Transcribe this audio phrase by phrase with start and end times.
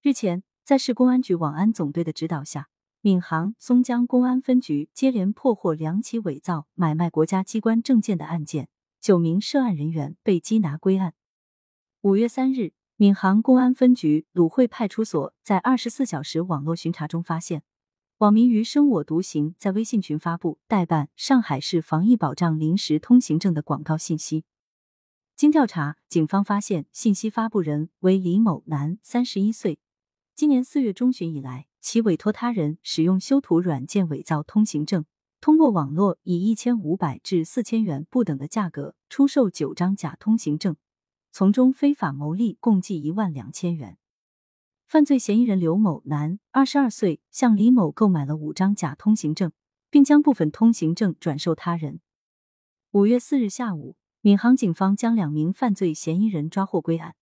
[0.00, 2.68] 日前，在市公安局网安总队的指导下，
[3.00, 8.68] 闵行、松江公安分局接连破获两起伪造、买卖国家机关证件的案件，
[9.00, 11.14] 九名涉案人员被缉拿归案。
[12.02, 17.64] 五月三日，闵行公安分局鲁汇派出所，在二十四小时网络巡查中发现，
[18.18, 24.44] 网民于生我独行在微信群发布代办上海市防疫保障临时通行证的广告信息。
[25.34, 29.80] 经调查，警方发现信息发布人为李某，男，三十一岁。
[30.38, 35.04] 今年四月中旬以来，其委托他人使用修图软件伪造通行证，
[35.40, 40.76] 通过网络以一千五百至四千元不等的价格出售九张假通行证，
[41.32, 43.98] 从中非法牟利共计一万两千元。
[44.86, 49.50] 犯罪嫌疑人刘某，男，二十二岁，向李某购买了五张假通行证，
[49.90, 51.98] 并将部分通行证转售他人。
[52.92, 57.16] 五月四日下午，闵行警方将两名犯罪嫌疑人抓获归案。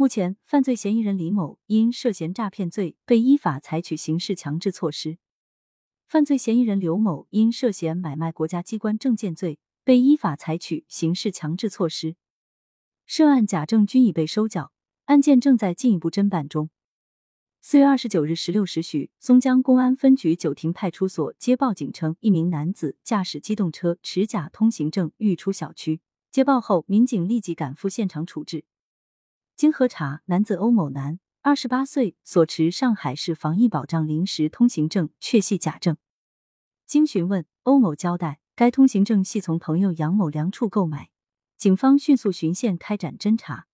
[0.00, 5.16] 目前，犯罪嫌疑人李某因涉嫌诈骗罪被依法采取刑事强制措施；
[6.06, 12.14] 犯罪嫌疑人刘某因涉嫌买卖国家机关证件罪被依法采取刑事强制措施。
[13.06, 14.70] 涉案假证均已被收缴，
[15.06, 16.70] 案件正在进一步侦办中。
[17.60, 26.00] 四月二十九日十六时许，松江公安分局九亭派出所接报警称，一名男子驾驶机动车持假通行证欲出小区。
[26.30, 28.64] 接报后，民警立即赶赴现场处置。
[29.58, 35.96] 经核查，男子欧某男，二十八岁，所持上海市防疫保障临时通行证确系假证。
[36.86, 41.10] 经询问，欧某交代，该通行证系从朋友杨某良处购买。
[41.56, 43.66] 警方迅速循线开展侦查。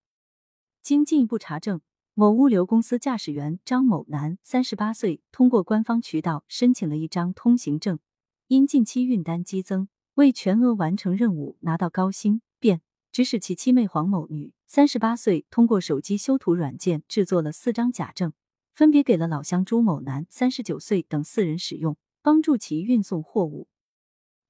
[0.81, 1.83] 经进一步查证，
[2.15, 7.99] 某物流公司驾驶员张某男，三十八岁，通过官方渠道申请了一张通行证，
[8.47, 12.41] 因近期运单激增，为全额完成任务拿到高薪，
[13.15, 14.53] 指使其妻妹黄某女。
[14.67, 18.33] 三十八岁，通过手机修图软件制作了四张假证，
[18.73, 23.69] 分别给了老乡朱某男三十九岁等四人使用，帮助其运送货物。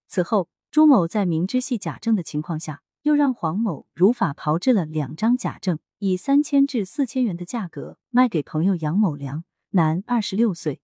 [0.09, 10.81] 此后，朱某在明知系假证的情况下，又让黄某如法炮制了两张假证，以三千至四千元的价格卖给朋友杨某良，男，二十六岁。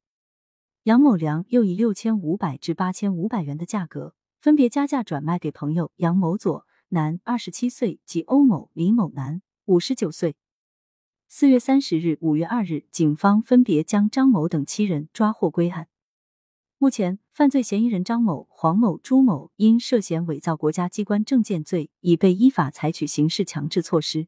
[0.82, 6.66] 杨某良又以六千五百至八千五百元的价格，分别加价转卖给朋友杨某左。
[6.92, 10.34] 男，二十七岁，及欧某、李某，男，五十九岁。
[11.28, 15.86] 四月三十日、五月二日，警方分别将张某等七人抓获归案。
[16.78, 24.26] 目前，犯罪嫌疑人张某、黄某、朱某因涉嫌伪造国家机关证件罪，已被依法采取刑事强制措施。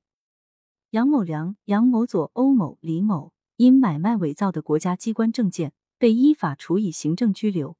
[0.90, 7.76] 杨某良、杨某左、欧某、李某因买卖伪造的国家机关证件，被依法处以行政拘留。